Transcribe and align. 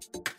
you 0.00 0.37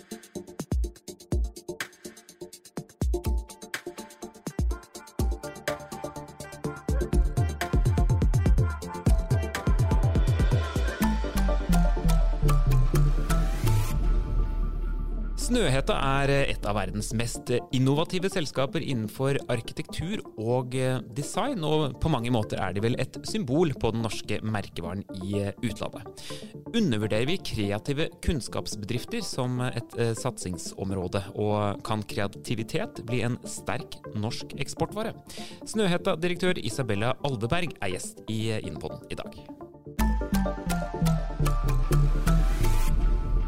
Snøhetta 15.49 15.95
er 16.21 16.29
et 16.51 16.65
av 16.69 16.75
verdens 16.77 17.07
mest 17.17 17.49
innovative 17.73 18.29
selskaper 18.29 18.83
innenfor 18.85 19.39
arkitektur 19.49 20.21
og 20.37 20.75
design, 21.17 21.63
og 21.65 21.95
på 22.03 22.11
mange 22.13 22.29
måter 22.29 22.61
er 22.61 22.75
de 22.75 22.83
vel 22.85 22.93
et 23.01 23.17
symbol 23.25 23.73
på 23.73 23.89
den 23.95 24.05
norske 24.05 24.37
merkevaren 24.45 25.01
i 25.25 25.47
utlandet. 25.65 26.21
Undervurderer 26.69 27.25
vi 27.31 27.39
kreative 27.41 28.11
kunnskapsbedrifter 28.21 29.25
som 29.25 29.57
et 29.65 29.97
eh, 29.97 30.13
satsingsområde, 30.21 31.23
og 31.33 31.81
kan 31.87 32.05
kreativitet 32.05 33.01
bli 33.09 33.23
en 33.25 33.41
sterk 33.49 33.97
norsk 34.13 34.53
eksportvare? 34.61 35.17
Snøhetta-direktør 35.65 36.61
Isabella 36.61 37.15
Aldeberg 37.25 37.73
er 37.81 37.95
gjest 37.97 38.21
i 38.29 38.43
Innpodden 38.61 39.01
i 39.09 39.17
dag. 39.17 39.33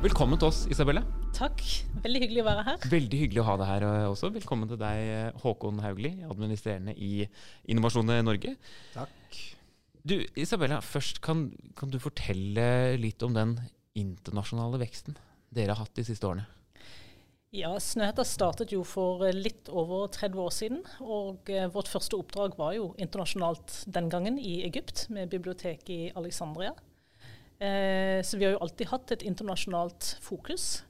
Velkommen 0.02 0.42
til 0.42 0.50
oss, 0.50 0.66
Isabelle. 0.66 1.06
Takk. 1.42 1.62
Veldig 2.04 2.20
hyggelig 2.22 2.42
å 2.44 2.46
være 2.46 2.64
her. 2.68 2.84
Veldig 2.92 3.20
hyggelig 3.24 3.42
å 3.42 3.48
ha 3.48 3.54
deg 3.58 3.70
her 3.72 3.84
eh, 3.88 4.04
også. 4.12 4.30
Velkommen 4.36 4.70
til 4.70 4.78
deg, 4.78 5.00
eh, 5.10 5.40
Håkon 5.42 5.82
Haugli, 5.82 6.12
administrerende 6.30 6.94
i 6.94 7.26
Innovasjon 7.74 8.12
Norge. 8.22 8.54
Takk. 8.94 9.40
Du, 10.06 10.20
Isabella, 10.38 10.78
først 10.86 11.18
kan, 11.26 11.48
kan, 11.78 11.90
du 11.90 11.98
fortelle 12.02 12.94
litt 13.02 13.26
om 13.26 13.34
den 13.34 13.56
internasjonale 13.98 14.84
veksten 14.84 15.18
dere 15.54 15.74
har 15.74 15.82
hatt 15.82 15.98
de 15.98 16.06
siste 16.06 16.30
årene? 16.30 16.46
Ja, 17.58 17.74
Snøhetta 17.82 18.24
startet 18.24 18.72
jo 18.72 18.86
for 18.88 19.26
litt 19.34 19.68
over 19.74 20.06
30 20.14 20.46
år 20.46 20.54
siden. 20.54 20.86
Og 21.02 21.50
eh, 21.50 21.66
vårt 21.74 21.90
første 21.90 22.22
oppdrag 22.22 22.54
var 22.62 22.78
jo 22.78 22.92
internasjonalt 23.02 23.82
den 23.90 24.14
gangen, 24.14 24.38
i 24.38 24.62
Egypt, 24.70 25.08
med 25.10 25.34
biblioteket 25.34 25.90
i 25.90 26.00
Alexandria. 26.14 26.76
Eh, 27.58 28.22
så 28.22 28.38
vi 28.38 28.46
har 28.46 28.56
jo 28.60 28.64
alltid 28.64 28.94
hatt 28.94 29.18
et 29.18 29.26
internasjonalt 29.26 30.14
fokus. 30.22 30.84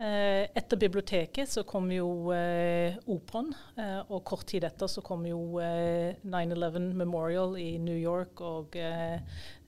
Eh, 0.00 0.46
etter 0.56 0.78
biblioteket 0.80 1.50
så 1.52 1.60
kom 1.68 1.90
jo 1.92 2.30
eh, 2.32 2.94
operaen, 3.12 3.50
eh, 3.76 3.98
og 4.08 4.22
kort 4.24 4.46
tid 4.48 4.64
etter 4.64 4.88
så 4.88 5.02
kom 5.04 5.26
jo 5.28 5.60
9-11 5.60 6.78
eh, 6.78 6.86
Memorial 6.96 7.52
i 7.60 7.74
New 7.76 7.98
York 7.98 8.40
og 8.40 8.78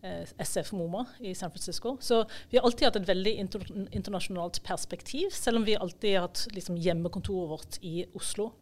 SF 0.02 0.72
MoMA 0.72 1.04
i 1.20 1.34
San 1.36 1.52
Francisco. 1.52 1.98
Så 2.00 2.22
vi 2.48 2.56
har 2.56 2.64
alltid 2.64 2.88
hatt 2.88 2.96
et 3.02 3.10
veldig 3.10 3.34
inter 3.44 3.66
internasjonalt 3.92 4.62
perspektiv, 4.64 5.28
selv 5.36 5.60
om 5.60 5.66
vi 5.68 5.76
alltid 5.76 6.16
har 6.16 6.24
hatt 6.30 6.46
liksom, 6.56 6.80
hjemmekontoret 6.80 7.52
vårt 7.52 7.78
i 7.84 8.06
Oslo. 8.16 8.54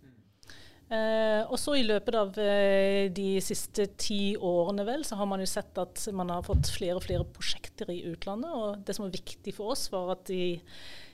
Uh, 0.91 1.47
og 1.47 1.55
så 1.63 1.77
I 1.79 1.85
løpet 1.87 2.17
av 2.19 2.35
uh, 2.35 3.05
de 3.15 3.29
siste 3.47 3.85
ti 3.95 4.35
årene 4.35 4.83
vel, 4.89 5.05
så 5.07 5.15
har 5.21 5.29
man 5.31 5.39
jo 5.39 5.47
sett 5.47 5.79
at 5.79 6.03
man 6.11 6.33
har 6.35 6.43
fått 6.43 6.67
flere 6.75 6.98
og 6.98 7.05
flere 7.05 7.29
prosjekter 7.31 7.93
i 7.95 8.01
utlandet. 8.11 8.51
og 8.51 8.83
Det 8.83 8.97
som 8.97 9.07
var 9.07 9.15
viktig 9.15 9.55
for 9.55 9.77
oss, 9.77 9.87
var 9.95 10.17
at 10.17 10.27
de 10.33 10.59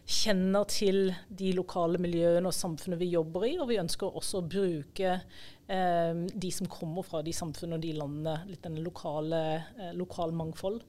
kjenner 0.06 0.66
til 0.70 1.10
de 1.28 1.50
lokale 1.56 1.98
miljøene 1.98 2.46
og 2.46 2.54
samfunnet 2.54 3.00
vi 3.00 3.10
jobber 3.12 3.46
i. 3.48 3.56
Og 3.58 3.70
vi 3.70 3.80
ønsker 3.82 4.14
også 4.14 4.40
å 4.40 4.46
bruke 4.46 5.16
eh, 5.16 6.20
de 6.44 6.52
som 6.54 6.70
kommer 6.70 7.06
fra 7.06 7.24
de 7.26 7.34
samfunnene 7.34 7.80
og 7.80 7.86
de 7.86 7.96
landene, 7.98 8.36
litt 8.50 8.62
den 8.66 8.78
lokale, 8.86 9.42
eh, 9.74 9.92
lokal 9.98 10.34
mangfold. 10.36 10.80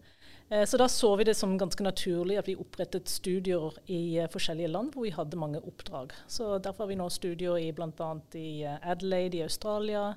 Eh, 0.49 0.65
så 0.65 0.77
da 0.77 0.87
så 0.87 1.15
vi 1.15 1.25
det 1.27 1.35
som 1.35 1.57
ganske 1.59 1.83
naturlig 1.83 2.37
at 2.39 2.47
vi 2.47 2.55
opprettet 2.55 3.09
studier 3.11 3.73
i 3.91 4.17
eh, 4.21 4.29
forskjellige 4.31 4.71
land 4.71 4.93
hvor 4.95 5.03
vi 5.03 5.15
hadde 5.15 5.39
mange 5.39 5.59
oppdrag. 5.59 6.13
Så 6.27 6.55
Derfor 6.63 6.85
har 6.85 6.93
vi 6.93 6.99
nå 7.01 7.09
studier 7.11 7.57
i 7.59 7.71
bl.a. 7.75 8.11
i 8.39 8.63
eh, 8.63 8.77
Adelaide 8.87 9.41
i 9.41 9.43
Australia, 9.43 10.13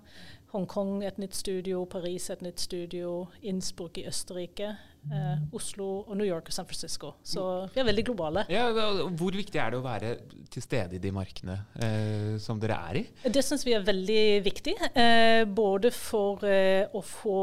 Hongkong 0.51 1.05
et 1.06 1.19
nytt 1.23 1.37
studio, 1.39 1.84
Paris 1.91 2.27
et 2.33 2.41
nytt 2.43 2.61
studio, 2.62 3.28
Innsbruck 3.47 4.00
i 4.00 4.06
Østerrike, 4.11 4.72
eh, 5.12 5.44
Oslo 5.55 5.88
og 6.00 6.16
New 6.19 6.27
York 6.27 6.50
og 6.50 6.56
San 6.56 6.66
Francisco. 6.66 7.12
Så 7.22 7.44
vi 7.75 7.83
er 7.83 7.87
veldig 7.87 8.05
globale. 8.09 8.44
Ja, 8.50 8.65
hvor 8.72 9.37
viktig 9.37 9.60
er 9.62 9.71
det 9.71 9.78
å 9.78 9.84
være 9.84 10.16
til 10.50 10.65
stede 10.65 10.99
i 10.99 11.03
de 11.03 11.12
markene 11.15 11.60
eh, 11.78 12.34
som 12.43 12.59
dere 12.62 12.81
er 12.91 13.00
i? 13.03 13.05
Det 13.31 13.44
syns 13.47 13.62
vi 13.66 13.77
er 13.78 13.87
veldig 13.87 14.25
viktig. 14.49 14.75
Eh, 14.91 15.44
både 15.47 15.94
for 15.94 16.43
å 16.43 17.05
få 17.06 17.39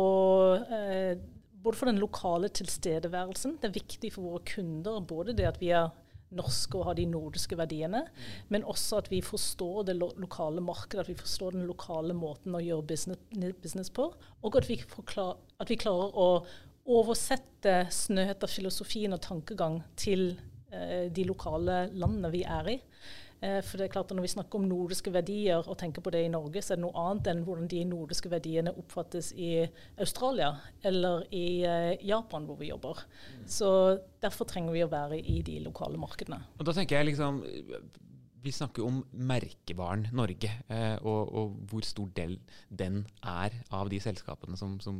både 1.68 1.80
for 1.80 1.90
den 1.90 2.00
lokale 2.00 2.52
tilstedeværelsen. 2.54 3.58
Det 3.62 3.72
er 3.72 3.80
viktig 3.80 4.12
for 4.14 4.34
våre 4.34 4.44
kunder 4.48 5.00
både 5.04 5.36
det 5.36 5.48
at 5.50 5.58
vi 5.64 5.72
er 5.76 5.90
norske 6.36 6.76
og 6.78 6.90
har 6.90 6.98
de 6.98 7.06
nordiske 7.08 7.58
verdiene, 7.60 8.04
mm. 8.08 8.48
men 8.54 8.66
også 8.68 9.02
at 9.02 9.12
vi 9.12 9.22
forstår 9.24 9.88
det 9.88 9.98
lo 10.00 10.10
lokale 10.20 10.64
markedet, 10.64 11.06
at 11.06 11.12
vi 11.12 11.20
forstår 11.20 11.56
den 11.56 11.68
lokale 11.70 12.16
måten 12.18 12.56
å 12.58 12.64
gjøre 12.64 12.88
business, 12.90 13.22
business 13.64 13.92
på, 13.94 14.10
og 14.42 14.60
at 14.60 14.68
vi, 14.70 14.80
forklar, 14.82 15.38
at 15.60 15.72
vi, 15.72 15.80
klarer 15.80 16.12
å 16.18 16.28
oversette 16.88 17.80
Snøheter-filosofien 17.92 19.16
og 19.16 19.24
tankegang 19.24 19.82
til 20.00 20.30
eh, 20.72 21.08
de 21.12 21.26
lokale 21.28 21.88
landene 21.94 22.32
vi 22.32 22.44
er 22.48 22.74
i. 22.76 22.78
Eh, 23.42 23.60
for 23.62 23.78
det 23.78 23.86
er 23.86 23.94
klart 23.94 24.10
at 24.10 24.18
Når 24.18 24.26
vi 24.26 24.32
snakker 24.34 24.58
om 24.58 24.66
nordiske 24.66 25.12
verdier 25.14 25.62
og 25.62 25.78
tenker 25.78 26.02
på 26.02 26.14
det 26.14 26.24
i 26.26 26.32
Norge, 26.34 26.62
så 26.62 26.74
er 26.74 26.80
det 26.80 26.86
noe 26.88 27.04
annet 27.04 27.30
enn 27.32 27.44
hvordan 27.46 27.70
de 27.70 27.84
nordiske 27.86 28.32
verdiene 28.34 28.74
oppfattes 28.74 29.30
i 29.38 29.52
Australia 30.02 30.56
eller 30.84 31.28
i 31.30 31.62
eh, 31.62 31.94
Japan, 32.08 32.48
hvor 32.50 32.58
vi 32.58 32.72
jobber. 32.72 33.04
Mm. 33.38 33.48
Så 33.48 33.72
Derfor 34.18 34.50
trenger 34.50 34.74
vi 34.74 34.82
å 34.82 34.90
være 34.90 35.20
i 35.22 35.42
de 35.46 35.60
lokale 35.62 36.00
markedene. 36.02 36.40
Og 36.58 36.66
da 36.66 36.74
tenker 36.74 36.98
jeg 36.98 37.12
liksom 37.12 37.44
vi 38.44 38.52
snakker 38.54 38.86
om 38.86 39.00
merkevaren 39.12 40.08
Norge, 40.16 40.50
eh, 40.72 40.96
og, 41.02 41.34
og, 41.34 41.56
hvor 41.70 41.86
stor 41.86 42.10
del 42.18 42.38
den 42.70 43.02
er 43.26 43.56
av 43.74 43.90
de 43.92 44.00
selskapene 44.04 44.58
som, 44.60 44.78
som, 44.84 45.00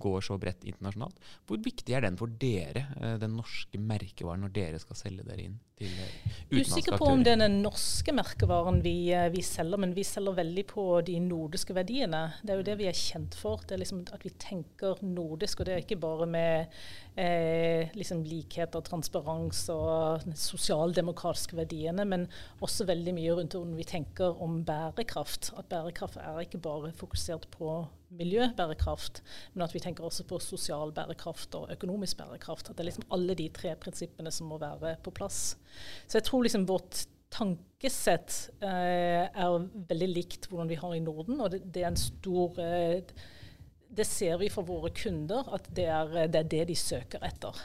går 0.00 0.24
så 0.24 0.38
bredt 0.40 0.66
internasjonalt. 0.68 1.20
Hvor 1.48 1.60
viktig 1.62 1.96
er 1.96 2.06
den 2.06 2.18
for 2.20 2.32
dere, 2.40 2.86
eh, 3.00 3.16
den 3.22 3.36
norske 3.38 3.80
merkevaren, 3.80 4.44
når 4.46 4.54
dere 4.56 4.82
skal 4.82 4.98
selge 4.98 5.26
dere 5.26 5.48
inn 5.48 5.56
til 5.76 5.90
eh, 5.90 6.12
utenlandske 6.50 6.52
aktører? 6.52 6.60
Usikker 6.62 7.00
på 7.00 7.10
om 7.10 7.24
det 7.24 7.34
er 7.34 7.42
den 7.42 7.58
norske 7.64 8.14
merkevaren 8.16 8.80
vi, 8.84 8.96
eh, 9.14 9.28
vi, 9.34 9.42
selger, 9.44 9.82
men 9.82 9.94
vi 9.96 10.04
selger 10.06 10.38
veldig 10.38 10.66
på 10.70 10.86
de 11.06 11.18
nordiske 11.24 11.76
verdiene. 11.76 12.22
Det 12.42 12.54
er 12.54 12.60
jo 12.60 12.68
det 12.70 12.78
vi 12.80 12.90
er 12.90 13.00
kjent 13.00 13.36
for. 13.38 13.64
Det 13.66 13.76
er 13.76 13.82
liksom 13.82 14.04
at 14.14 14.24
vi 14.24 14.34
tenker 14.40 15.02
nordisk, 15.04 15.60
og 15.60 15.68
det 15.68 15.76
er 15.76 15.84
ikke 15.84 16.00
bare 16.00 16.28
med 16.30 16.78
eh, 17.16 17.92
liksom 17.96 18.22
likhet 18.26 18.76
og 18.78 18.84
transparens 18.86 19.64
og 19.72 20.26
sosialdemokratiske 20.36 21.56
verdiene, 21.58 22.06
men 22.08 22.28
også 22.60 22.75
veldig 22.84 23.14
mye 23.16 23.34
rundt 23.38 23.54
hvordan 23.56 23.76
vi 23.78 23.86
tenker 23.88 24.40
om 24.44 24.58
bærekraft. 24.66 25.52
At 25.56 25.68
bærekraft 25.70 26.18
er 26.20 26.42
ikke 26.42 26.60
bare 26.60 26.92
fokusert 26.92 27.48
på 27.54 27.86
miljøbærekraft, 28.16 29.22
men 29.54 29.64
at 29.64 29.74
vi 29.74 29.80
tenker 29.82 30.04
også 30.04 30.26
på 30.28 30.38
sosial 30.42 30.92
bærekraft 30.94 31.54
og 31.58 31.72
økonomisk 31.72 32.20
bærekraft. 32.20 32.68
At 32.68 32.76
det 32.76 32.84
er 32.84 32.90
liksom 32.90 33.08
alle 33.16 33.36
de 33.38 33.48
tre 33.54 33.74
prinsippene 33.80 34.32
som 34.34 34.50
må 34.52 34.58
være 34.62 34.96
på 35.02 35.14
plass. 35.16 35.56
Så 36.06 36.18
jeg 36.18 36.28
tror 36.28 36.44
liksom 36.44 36.68
vårt 36.68 37.06
tankesett 37.32 38.36
eh, 38.62 39.24
er 39.26 39.56
veldig 39.88 40.10
likt 40.12 40.50
hvordan 40.50 40.70
vi 40.70 40.78
har 40.80 40.94
i 40.94 41.02
Norden, 41.02 41.40
og 41.40 41.50
det, 41.52 41.64
det 41.74 41.82
er 41.82 41.90
en 41.90 41.98
stor 42.00 42.60
eh, 42.62 43.00
Det 43.96 44.04
ser 44.06 44.36
vi 44.38 44.50
fra 44.52 44.62
våre 44.66 44.90
kunder, 44.92 45.46
at 45.56 45.70
det 45.74 45.86
er, 45.88 46.28
det 46.28 46.40
er 46.42 46.50
det 46.52 46.64
de 46.68 46.76
søker 46.76 47.22
etter. 47.24 47.56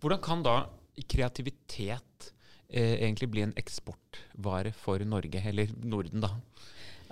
Hvordan 0.00 0.20
kan 0.22 0.44
da 0.46 0.56
kreativitet 1.08 2.32
egentlig 2.72 3.30
bli 3.30 3.44
en 3.44 3.56
eksportvare 3.60 4.72
for 4.72 5.04
Norge, 5.04 5.42
eller 5.48 5.72
Norden, 5.84 6.24
da? 6.24 6.34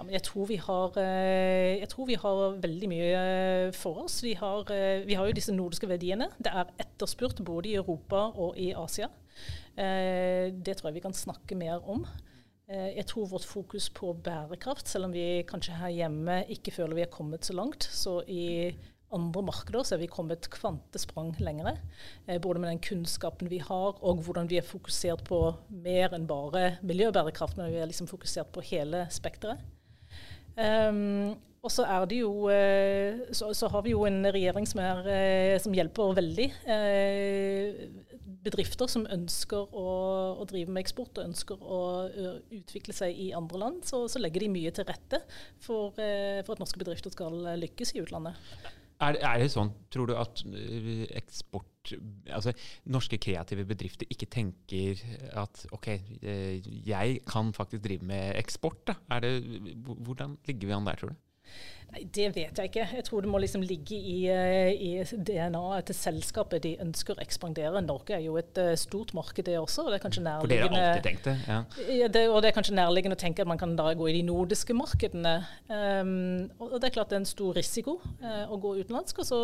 Ja, 0.00 0.06
jeg, 0.15 0.22
tror 0.25 0.48
har, 0.56 0.97
eh, 0.97 1.81
jeg, 1.82 1.88
tror 1.93 2.06
vi 2.09 2.16
har, 2.16 2.56
veldig 2.62 2.88
mye 2.88 3.09
eh, 3.21 3.72
for 3.76 4.04
oss. 4.06 4.22
Vi 4.25 4.32
har, 4.38 4.65
eh, 4.72 5.04
vi 5.04 5.16
har, 5.19 5.28
jo 5.28 5.37
disse 5.37 5.53
nordiske 5.53 5.88
verdiene. 5.91 6.31
Det 6.38 6.53
er 6.53 6.72
etterspurt 6.81 7.43
både 7.44 7.69
i 7.69 7.76
Europa 7.76 8.31
og 8.32 8.56
i 8.56 8.72
Asia. 8.72 9.10
Det 9.81 10.75
tror 10.76 10.91
jeg 10.91 10.98
vi 10.98 11.03
kan 11.04 11.15
snakke 11.16 11.57
mer 11.57 11.80
om. 11.89 12.03
Jeg 12.68 13.06
tror 13.09 13.30
vårt 13.30 13.47
fokus 13.48 13.89
på 13.89 14.13
bærekraft, 14.13 14.89
selv 14.89 15.06
om 15.09 15.15
vi 15.15 15.42
kanskje 15.48 15.78
her 15.78 15.95
hjemme 15.95 16.42
ikke 16.53 16.74
føler 16.74 16.98
vi 16.98 17.04
er 17.06 17.13
kommet 17.15 17.47
så 17.47 17.54
langt, 17.56 17.86
så 17.86 18.18
i 18.28 18.74
andre 19.16 19.42
markeder 19.42 19.84
så 19.86 19.97
er 19.97 20.03
vi 20.04 20.10
kommet 20.10 20.48
kvantesprang 20.53 21.34
lengre. 21.42 21.77
Eh, 22.27 22.41
både 22.42 22.62
med 22.62 22.71
den 22.72 22.83
kunnskapen 22.84 23.51
vi 23.51 23.60
har, 23.62 23.98
og 23.98 24.24
hvordan 24.24 24.51
vi 24.51 24.60
er 24.60 24.66
fokusert 24.66 25.24
på 25.28 25.42
mer 25.83 26.15
enn 26.16 26.28
bare 26.30 26.77
miljøbærekraft, 26.86 27.59
men 27.59 27.72
vi 27.72 27.83
er 27.83 27.91
liksom 27.91 28.10
fokusert 28.10 28.53
på 28.54 28.65
hele 28.71 29.07
spekteret. 29.10 29.62
Um, 30.60 31.39
og 31.60 31.71
så 31.72 31.84
er 31.84 32.07
det 32.09 32.18
jo 32.18 32.48
uh, 32.48 33.21
så, 33.36 33.53
så, 33.54 33.68
har 33.71 33.84
vi 33.84 33.92
jo 33.92 34.03
en 34.09 34.24
regjering 34.27 34.66
som, 34.68 34.80
er, 34.83 35.04
uh, 35.07 35.56
som 35.63 35.74
hjelper 35.77 36.16
veldig. 36.16 36.48
Bedrifter 38.41 38.89
som 38.89 39.04
ønsker 39.13 39.68
å, 39.77 39.86
å, 40.41 40.47
drive 40.48 40.72
med 40.72 40.80
eksport 40.83 41.21
og 41.21 41.28
ønsker 41.28 41.60
å 41.60 41.80
utvikle 42.56 42.97
seg 42.97 43.13
i 43.13 43.30
andre 43.36 43.60
land, 43.60 43.83
så, 43.84 44.06
så 44.09 44.22
legger 44.22 44.47
de 44.47 44.53
mye 44.54 44.72
til 44.72 44.89
rette 44.89 45.21
for, 45.60 45.92
for 45.92 46.54
at 46.54 46.63
norske 46.63 46.80
bedrifter 46.80 47.13
skal 47.13 47.36
lykkes 47.60 47.92
i 47.92 48.04
utlandet. 48.06 48.79
Er, 49.01 49.17
er, 49.17 49.41
det 49.41 49.49
sånn, 49.53 49.71
tror 49.93 50.11
du, 50.11 50.15
at 50.21 50.43
eksport 51.17 51.95
altså, 52.29 52.53
norske 52.93 53.17
kreative 53.23 53.65
bedrifter 53.69 54.09
ikke 54.13 54.29
tenker 54.29 55.01
at 55.41 55.65
ok, 55.73 55.89
eh, 56.21 56.69
jeg 56.85 57.23
kan 57.29 57.55
faktisk 57.57 57.85
drive 57.87 58.07
med 58.07 58.37
eksport? 58.41 58.83
Da. 58.91 59.21
Det, 59.25 59.33
hvordan 59.87 60.37
ligger 60.49 60.69
vi 60.69 60.77
an 60.77 60.89
der, 60.89 61.01
tror 61.01 61.15
du? 61.15 61.19
Nei, 61.91 62.05
Det 62.15 62.29
vet 62.35 62.59
jeg 62.59 62.71
ikke. 62.71 62.87
Jeg 62.97 63.05
tror 63.07 63.25
det 63.25 63.31
må 63.31 63.41
liksom 63.43 63.63
ligge 63.67 63.99
i, 63.99 64.19
eh, 64.31 64.71
i 64.71 64.91
DNA-et 65.03 65.89
til 65.91 65.97
selskapet. 65.99 66.63
De 66.63 66.77
ønsker 66.85 67.17
å 67.17 67.23
ekspandere. 67.23 67.83
Norge 67.83 68.15
er 68.15 68.25
jo 68.25 68.37
et 68.39 68.59
uh, 68.63 68.75
stort 68.79 69.13
marked, 69.17 69.45
det 69.47 69.59
også. 69.59 69.85
og 69.85 69.91
det 69.91 69.99
er 69.99 70.05
kanskje 70.05 70.25
nærliggende... 70.27 70.69
For 70.69 70.77
dere 70.77 70.83
har 70.85 70.95
alltid 70.95 71.09
tenkt 71.09 71.27
det? 71.27 71.37
Ja. 71.49 71.61
ja 72.01 72.11
det, 72.15 72.27
og 72.31 72.43
det 72.43 72.51
er 72.51 72.59
kanskje 72.59 72.79
nærliggende 72.79 73.19
å 73.19 73.23
tenke 73.23 73.43
at 73.43 73.51
man 73.51 73.59
kan 73.59 73.75
da 73.79 73.91
gå 73.99 74.11
i 74.11 74.19
de 74.21 74.27
nordiske 74.27 74.77
markedene. 74.77 75.41
Um, 75.71 76.51
og 76.61 76.79
det 76.79 76.91
er 76.91 76.99
klart 77.01 77.11
det 77.11 77.19
er 77.19 77.25
en 77.25 77.33
stor 77.33 77.57
risiko 77.59 77.99
uh, 78.23 78.45
å 78.47 78.61
gå 78.61 78.77
utenlandsk. 78.83 79.25
og 79.25 79.33
så 79.33 79.41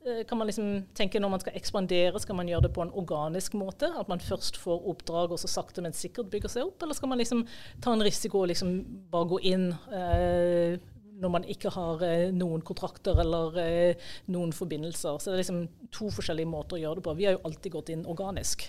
kan 0.00 0.38
man 0.40 0.48
liksom 0.48 0.86
tenke 0.96 1.20
Når 1.20 1.28
man 1.28 1.40
skal 1.42 1.56
ekspandere, 1.58 2.20
skal 2.24 2.38
man 2.38 2.48
gjøre 2.48 2.64
det 2.64 2.70
på 2.72 2.80
en 2.80 2.92
organisk 2.96 3.52
måte? 3.60 3.90
At 4.00 4.08
man 4.08 4.22
først 4.24 4.56
får 4.56 4.86
oppdrag 4.88 5.34
og 5.34 5.38
så 5.42 5.48
sakte, 5.52 5.84
men 5.84 5.92
sikkert 5.92 6.30
bygger 6.32 6.48
seg 6.48 6.70
opp? 6.70 6.80
Eller 6.80 6.96
skal 6.96 7.12
man 7.12 7.20
liksom 7.20 7.42
ta 7.84 7.92
en 7.92 8.04
risiko 8.04 8.40
og 8.40 8.48
liksom 8.48 8.78
bare 9.12 9.28
gå 9.28 9.42
inn 9.52 9.66
uh, 9.92 10.80
når 11.20 11.32
man 11.34 11.46
ikke 11.52 11.72
har 11.74 12.02
eh, 12.06 12.30
noen 12.34 12.62
kontrakter 12.66 13.18
eller 13.22 13.60
eh, 13.60 14.08
noen 14.32 14.54
forbindelser. 14.56 15.18
Så 15.20 15.30
det 15.30 15.36
er 15.36 15.42
liksom 15.42 15.62
to 15.92 16.10
forskjellige 16.14 16.50
måter 16.50 16.78
å 16.78 16.82
gjøre 16.82 17.00
det 17.00 17.06
på. 17.06 17.14
Vi 17.18 17.28
har 17.28 17.36
jo 17.36 17.44
alltid 17.48 17.74
gått 17.76 17.92
inn 17.94 18.06
organisk. 18.08 18.66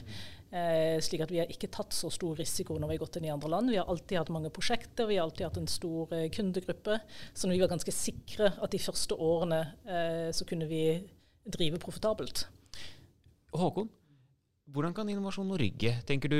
Eh, 0.52 0.98
slik 1.04 1.24
at 1.24 1.32
vi 1.32 1.40
har 1.40 1.52
ikke 1.52 1.72
tatt 1.72 1.96
så 1.96 2.12
stor 2.12 2.36
risiko 2.40 2.76
når 2.76 2.92
vi 2.92 2.98
har 2.98 3.04
gått 3.06 3.20
inn 3.20 3.30
i 3.30 3.34
andre 3.34 3.54
land. 3.54 3.72
Vi 3.72 3.80
har 3.80 3.92
alltid 3.92 4.20
hatt 4.20 4.34
mange 4.36 4.52
prosjekter, 4.54 5.08
vi 5.10 5.20
har 5.20 5.30
alltid 5.30 5.48
hatt 5.48 5.62
en 5.62 5.72
stor 5.72 6.12
kundegruppe. 6.36 7.00
Så 7.34 7.52
vi 7.52 7.62
var 7.62 7.72
ganske 7.72 7.96
sikre 7.96 8.52
at 8.60 8.76
de 8.76 8.82
første 8.84 9.16
årene 9.16 9.64
så 10.36 10.48
kunne 10.48 10.68
vi 10.68 10.84
drive 11.52 11.80
profitabelt. 11.82 12.44
Håkon, 13.56 13.88
hvordan 14.72 14.94
kan 14.96 15.10
Innovasjon 15.12 15.50
Norge 15.52 15.96
tenker 16.08 16.32
du, 16.32 16.38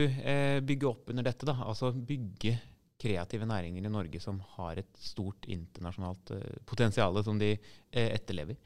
bygge 0.68 0.88
opp 0.88 1.10
under 1.12 1.26
dette? 1.26 1.48
da? 1.48 1.56
Altså 1.66 1.90
bygge 1.92 2.58
kreative 3.02 3.50
næringer 3.50 3.88
i 3.88 3.92
Norge 3.92 4.22
som 4.24 4.40
har 4.56 4.82
et 4.82 5.02
stort 5.02 5.50
internasjonalt 5.50 6.34
uh, 6.38 6.48
potensial 6.70 7.20
som 7.26 7.42
de 7.42 7.56
uh, 7.58 8.08
etterlever. 8.08 8.60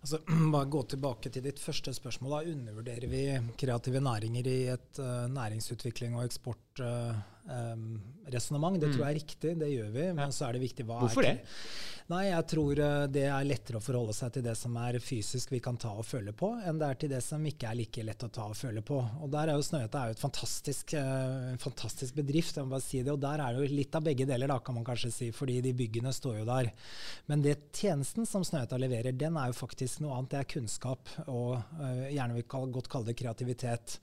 Altså, 0.00 0.20
bare 0.54 0.70
Gå 0.72 0.82
tilbake 0.94 1.32
til 1.32 1.44
ditt 1.44 1.60
første 1.60 1.94
spørsmål. 1.96 2.36
da 2.36 2.54
Undervurderer 2.54 3.08
vi 3.10 3.24
kreative 3.60 4.00
næringer 4.04 4.50
i 4.50 4.58
et 4.74 5.00
uh, 5.00 5.26
næringsutvikling 5.32 6.16
og 6.16 6.28
eksportresonnement? 6.74 7.30
Uh, 7.44 7.98
resonnement. 8.26 8.80
det 8.80 8.86
mm. 8.86 8.94
tror 8.94 9.02
jeg 9.04 9.12
er 9.14 9.20
riktig, 9.20 9.50
det 9.60 9.68
gjør 9.68 9.90
vi. 9.92 10.12
Men 10.16 10.32
så 10.32 10.48
er 10.48 10.56
det 10.56 10.64
viktig 10.64 10.86
hva 10.88 11.02
Hvorfor 11.02 11.26
er 11.26 11.42
det? 11.42 11.50
Nei, 12.04 12.26
jeg 12.28 12.44
tror 12.52 12.80
uh, 12.84 13.04
det 13.08 13.24
er 13.32 13.46
lettere 13.48 13.80
å 13.80 13.84
forholde 13.84 14.12
seg 14.16 14.32
til 14.34 14.44
det 14.44 14.52
som 14.60 14.74
er 14.76 14.98
fysisk 15.00 15.52
vi 15.54 15.60
kan 15.64 15.78
ta 15.80 15.94
og 15.96 16.04
føle 16.04 16.34
på, 16.36 16.50
enn 16.64 16.80
det 16.80 16.88
er 16.88 16.98
til 17.00 17.12
det 17.14 17.20
som 17.24 17.44
ikke 17.48 17.70
er 17.70 17.78
like 17.78 18.04
lett 18.04 18.26
å 18.26 18.28
ta 18.32 18.48
og 18.52 18.58
føle 18.58 18.82
på. 18.84 18.98
Og 19.24 19.30
der 19.32 19.52
er 19.52 19.56
jo 19.56 19.64
Snøhetta 19.64 20.02
et 20.12 20.20
fantastisk, 20.20 20.92
en 21.00 21.60
fantastisk 21.60 22.16
bedrift, 22.16 22.56
jeg 22.56 22.68
må 22.68 22.74
bare 22.76 22.84
si 22.84 23.00
det. 23.00 23.12
Og 23.12 23.22
der 23.24 23.40
er 23.40 23.56
det 23.56 23.64
jo 23.64 23.78
litt 23.80 23.96
av 23.96 24.04
begge 24.04 24.28
deler, 24.28 24.52
da, 24.52 24.58
kan 24.64 24.76
man 24.76 24.84
kanskje 24.88 25.12
si, 25.16 25.30
fordi 25.32 25.60
de 25.64 25.72
byggene 25.76 26.12
står 26.12 26.42
jo 26.42 26.48
der. 26.48 26.70
Men 27.32 27.44
det 27.44 27.56
tjenesten 27.76 28.28
som 28.28 28.44
Snøhetta 28.44 28.80
leverer, 28.80 29.16
den 29.16 29.40
er 29.40 29.52
jo 29.52 29.58
faktisk 29.60 30.04
noe 30.04 30.18
annet. 30.18 30.34
Det 30.34 30.42
er 30.42 30.52
kunnskap, 30.56 31.12
og 31.24 31.56
uh, 31.56 32.04
gjerne 32.12 32.36
vil 32.36 32.48
kall, 32.52 32.68
godt 32.72 32.92
kalle 32.92 33.12
det 33.12 33.16
kreativitet. 33.20 33.98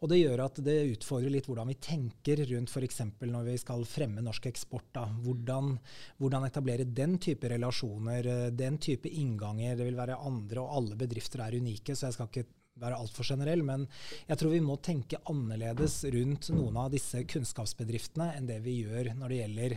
Og 0.00 0.10
det 0.10 0.22
gjør 0.22 0.46
at 0.46 0.62
det 0.64 0.78
utfordrer 0.94 1.34
litt 1.34 1.50
hvordan 1.50 1.70
vi 1.70 1.78
tenker 1.82 2.09
rundt 2.50 2.70
f.eks. 2.70 3.00
når 3.20 3.44
vi 3.46 3.56
skal 3.58 3.84
fremme 3.88 4.22
norsk 4.24 4.46
eksport. 4.50 4.88
Da. 4.94 5.06
Hvordan, 5.24 5.74
hvordan 6.18 6.46
etablere 6.48 6.84
den 6.84 7.18
type 7.18 7.48
relasjoner, 7.48 8.26
eh, 8.26 8.46
den 8.50 8.78
type 8.78 9.08
innganger. 9.08 9.76
Det 9.76 9.86
vil 9.86 9.98
være 9.98 10.18
andre, 10.18 10.60
og 10.60 10.76
alle 10.76 10.96
bedrifter 10.96 11.44
er 11.44 11.58
unike, 11.58 11.94
så 11.94 12.08
jeg 12.08 12.18
skal 12.18 12.30
ikke 12.30 12.48
være 12.78 12.98
altfor 13.00 13.26
generell, 13.26 13.62
men 13.66 13.86
jeg 14.28 14.40
tror 14.40 14.54
vi 14.54 14.62
må 14.64 14.76
tenke 14.84 15.20
annerledes 15.30 15.98
rundt 16.14 16.50
noen 16.54 16.78
av 16.80 16.90
disse 16.94 17.22
kunnskapsbedriftene 17.28 18.30
enn 18.38 18.48
det 18.48 18.60
vi 18.64 18.80
gjør 18.84 19.12
når 19.18 19.32
det 19.32 19.40
gjelder 19.40 19.76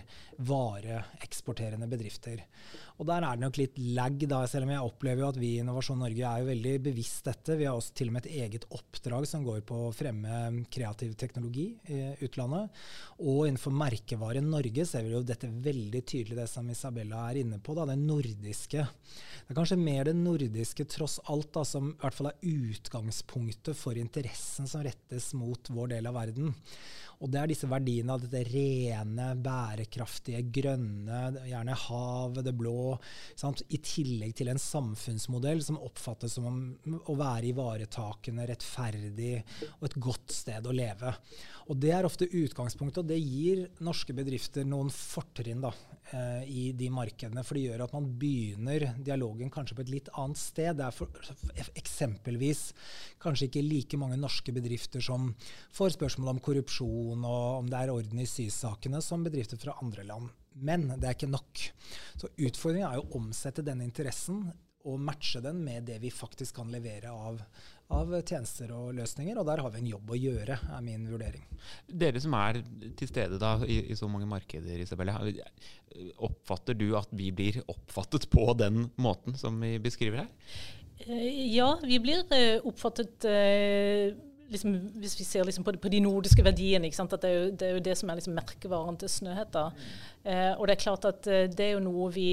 vareeksporterende 0.50 1.90
bedrifter. 1.92 2.46
Og 3.02 3.08
Der 3.10 3.26
er 3.26 3.36
det 3.36 3.44
nok 3.44 3.58
litt 3.58 3.80
lag, 3.98 4.16
da, 4.30 4.44
selv 4.48 4.68
om 4.68 4.72
jeg 4.72 4.86
opplever 4.86 5.24
jo 5.24 5.30
at 5.32 5.40
vi 5.42 5.50
i 5.56 5.62
Innovasjon 5.64 6.00
Norge 6.00 6.30
er 6.30 6.44
jo 6.44 6.50
veldig 6.52 6.74
bevisst 6.86 7.26
dette. 7.28 7.58
Vi 7.58 7.66
har 7.68 7.76
også 7.76 7.96
til 7.98 8.12
og 8.12 8.16
med 8.16 8.28
et 8.28 8.38
eget 8.46 8.68
oppdrag 8.70 9.26
som 9.28 9.44
går 9.46 9.64
på 9.68 9.80
å 9.88 9.94
fremme 9.96 10.64
kreativ 10.72 11.16
teknologi 11.20 11.72
i 11.90 12.02
utlandet. 12.24 12.70
Og 13.20 13.48
innenfor 13.50 13.74
merkevare 13.76 14.44
Norge 14.46 14.86
ser 14.88 15.08
vi 15.08 15.16
jo 15.16 15.24
dette 15.26 15.50
veldig 15.50 16.04
tydelig, 16.06 16.38
det 16.38 16.48
som 16.52 16.70
Isabella 16.70 17.26
er 17.32 17.42
inne 17.42 17.60
på. 17.60 17.76
Da, 17.76 17.88
det 17.90 17.98
nordiske. 18.00 18.86
Det 18.86 19.52
er 19.52 19.58
kanskje 19.58 19.80
mer 19.82 20.08
det 20.08 20.16
nordiske 20.20 20.86
tross 20.94 21.18
alt 21.34 21.50
da, 21.58 21.66
som 21.68 21.92
i 21.92 22.00
hvert 22.06 22.20
fall 22.20 22.30
er 22.30 22.40
utgangspunktet 22.94 23.78
for 23.78 23.98
interessen 23.98 24.68
som 24.68 24.84
rettes 24.84 25.34
mot 25.34 25.70
vår 25.70 25.88
del 25.96 26.08
av 26.08 26.14
verden. 26.14 26.54
Og 27.24 27.30
det 27.32 27.40
er 27.40 27.48
disse 27.48 27.70
verdiene 27.72 28.16
av 28.16 28.24
dette 28.24 28.42
rene, 28.50 29.30
bærekraftige, 29.40 30.42
grønne, 30.52 31.46
gjerne 31.48 31.78
havet, 31.86 32.44
det 32.44 32.54
blå, 32.58 32.98
sant? 33.40 33.64
i 33.70 33.80
tillegg 33.80 34.36
til 34.36 34.52
en 34.52 34.60
samfunnsmodell 34.60 35.64
som 35.64 35.80
oppfattes 35.80 36.36
som 36.36 36.74
å 36.84 37.16
være 37.16 37.54
ivaretakende, 37.54 38.48
rettferdig 38.50 39.38
og 39.78 39.88
et 39.88 39.98
godt 40.04 40.36
sted 40.36 40.68
å 40.68 40.76
leve. 40.76 41.16
Og 41.72 41.80
Det 41.80 41.94
er 41.96 42.04
ofte 42.04 42.28
utgangspunktet, 42.28 43.00
og 43.00 43.08
det 43.08 43.22
gir 43.22 43.70
norske 43.84 44.14
bedrifter 44.16 44.68
noen 44.68 44.90
fortrinn 44.92 45.62
da, 45.64 45.72
eh, 46.12 46.44
i 46.44 46.64
de 46.76 46.90
markedene. 46.92 47.44
For 47.46 47.56
det 47.56 47.70
gjør 47.70 47.86
at 47.86 47.94
man 47.96 48.10
begynner 48.20 48.90
dialogen 49.00 49.50
kanskje 49.50 49.78
på 49.78 49.86
et 49.86 49.94
litt 49.94 50.10
annet 50.12 50.42
sted. 50.42 50.76
Det 50.76 50.90
er 50.90 50.92
for, 50.92 51.08
eksempelvis 51.80 52.73
kanskje 53.24 53.50
ikke 53.50 53.66
like 53.66 54.00
mange 54.02 54.20
norske 54.20 54.56
bedrifter 54.56 55.04
som 55.04 55.32
får 55.76 55.96
spørsmål 55.98 56.36
om 56.36 56.42
korrupsjon 56.44 57.28
og 57.28 57.64
om 57.64 57.72
det 57.72 57.80
er 57.80 57.94
orden 57.94 58.24
i 58.24 58.30
sysakene, 58.30 59.02
som 59.04 59.26
bedrifter 59.26 59.60
fra 59.62 59.78
andre 59.84 60.06
land. 60.08 60.32
Men 60.54 60.90
det 60.98 61.08
er 61.08 61.18
ikke 61.18 61.34
nok. 61.34 61.64
Så 62.20 62.30
utfordringen 62.36 62.90
er 62.90 63.02
å 63.02 63.10
omsette 63.18 63.66
denne 63.66 63.88
interessen 63.88 64.46
og 64.84 65.00
matche 65.00 65.40
den 65.44 65.62
med 65.64 65.86
det 65.88 66.00
vi 66.04 66.12
faktisk 66.12 66.58
kan 66.60 66.72
levere 66.72 67.12
av, 67.12 67.40
av, 67.96 68.14
tjenester 68.28 68.74
og 68.76 68.92
løsninger. 68.98 69.38
Og 69.40 69.48
der 69.48 69.64
har 69.64 69.72
vi 69.72 69.80
en 69.80 69.90
jobb 69.94 70.12
å 70.12 70.20
gjøre, 70.20 70.58
er 70.76 70.84
min 70.84 71.06
vurdering. 71.08 71.46
Dere 71.88 72.22
som 72.24 72.36
er 72.36 72.60
til 73.00 73.10
stede 73.10 73.40
da, 73.42 73.56
i, 73.64 73.80
i, 73.88 73.98
så 74.00 74.10
mange 74.12 74.28
markeder, 74.30 74.76
Isabelle. 74.84 75.16
Oppfatter 76.28 76.78
du 76.78 76.90
at 77.00 77.12
vi 77.16 77.32
blir 77.36 77.62
oppfattet 77.64 78.28
på 78.34 78.50
den 78.60 78.90
måten 79.00 79.40
som 79.40 79.60
vi 79.64 79.78
beskriver 79.84 80.26
her? 80.26 80.34
Eh, 81.00 81.56
ja, 81.56 81.74
vi 81.84 82.00
blir 82.00 82.24
eh, 82.32 82.62
oppfattet 82.64 83.26
eh, 83.28 84.14
liksom, 84.54 84.76
hvis 85.02 85.16
vi 85.20 85.26
ser 85.28 85.48
liksom 85.48 85.66
på, 85.66 85.74
de 85.90 86.00
nordiske 86.04 86.46
verdiene, 86.46 86.88
at 86.88 87.16
det 87.24 87.30
er, 87.30 87.36
jo, 87.36 87.50
det 87.52 87.68
er, 87.68 87.74
jo, 87.76 87.84
det 87.88 87.98
som 88.00 88.10
er 88.10 88.20
liksom 88.20 88.38
merkevaren 88.38 89.00
til 89.02 89.12
Snøhetta. 89.12 89.66
Eh, 90.24 90.54
og 90.54 90.68
det 90.68 90.76
er 90.76 90.84
klart 90.86 91.08
at 91.10 91.28
det 91.28 91.66
er 91.66 91.74
jo 91.74 91.84
noe 91.84 92.08
vi 92.14 92.30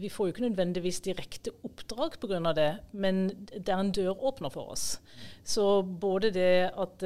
Vi 0.00 0.10
får 0.10 0.26
jo 0.26 0.34
ikke 0.34 0.48
nødvendigvis 0.48 1.00
direkte 1.04 1.54
oppdrag 1.64 2.18
pga. 2.20 2.52
det, 2.52 2.70
men 2.92 3.28
det 3.52 3.68
er 3.68 3.78
en 3.78 3.92
døråpner 3.92 4.50
for 4.50 4.72
oss. 4.72 5.00
Så 5.44 5.82
både 5.82 6.32
det 6.34 6.70
at 6.74 7.02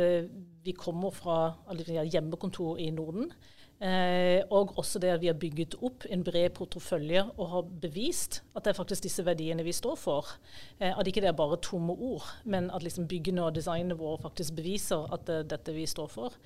vi 0.65 0.73
kommer 0.73 1.11
fra 1.11 1.57
hjemmekontor 1.77 2.79
i 2.79 2.91
Norden, 2.91 3.33
Eh, 3.81 4.43
og 4.53 4.75
også 4.77 5.01
det 5.01 5.09
at 5.09 5.23
vi 5.23 5.31
har 5.31 5.39
bygget 5.41 5.79
opp 5.81 6.05
en 6.13 6.21
bred 6.25 6.51
portefølje 6.53 7.23
og 7.31 7.47
har 7.49 7.69
bevist 7.81 8.43
at 8.53 8.67
det 8.67 8.75
er 8.75 8.77
faktisk 8.77 9.07
disse 9.07 9.25
verdiene 9.25 9.65
vi 9.65 9.73
står 9.73 9.97
for. 9.97 10.35
Eh, 10.79 10.93
at 10.93 11.09
ikke 11.09 11.23
det 11.25 11.31
er 11.31 11.39
bare 11.39 11.57
tomme 11.65 11.97
ord, 11.97 12.27
men 12.45 12.69
at 12.77 12.85
liksom 12.85 13.09
byggene 13.09 13.47
og 13.47 13.55
designet 13.57 13.97
våre 13.99 14.21
faktisk 14.21 14.59
beviser 14.59 15.09
at 15.15 15.25
det 15.27 15.39
er 15.39 15.49
dette 15.55 15.73
vi 15.73 15.87
står 15.89 16.13
for. 16.13 16.37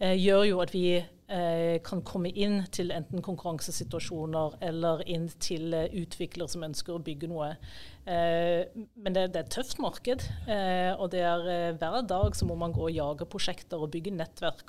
Eh, 0.00 0.16
gjør 0.16 0.48
jo 0.48 0.62
at 0.64 0.72
vi 0.72 0.84
eh, 0.96 1.10
kan 1.84 2.00
komme 2.08 2.30
inn 2.32 2.62
til 2.72 2.88
enten 2.94 3.20
konkurransesituasjoner 3.24 4.54
eller 4.64 5.02
inn 5.04 5.26
til 5.42 5.74
eh, 5.76 5.90
utviklere 6.00 6.48
som 6.48 6.64
ønsker 6.64 6.96
å 6.96 7.04
bygge 7.04 7.28
noe. 7.28 7.54
men 8.08 9.12
det, 9.12 9.26
det, 9.34 9.36
er 9.36 9.42
et 9.42 9.50
tøft 9.52 9.76
marked, 9.84 10.22
og 10.96 11.10
det 11.12 11.20
er 11.28 11.74
hver 11.76 11.98
dag 12.08 12.36
så 12.38 12.46
må 12.48 12.54
man 12.56 12.72
gå 12.72 12.86
og 12.86 12.94
jage 12.94 13.26
prosjekter 13.28 13.82
og 13.84 13.90
bygge 13.92 14.14
nettverk. 14.16 14.64